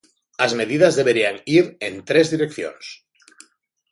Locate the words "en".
1.87-1.93